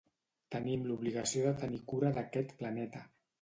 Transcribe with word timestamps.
Tenim 0.53 0.87
l'obligació 0.91 1.43
de 1.49 1.51
tenir 1.65 1.83
cura 1.93 2.11
d'aquest 2.17 2.57
planeta. 2.63 3.05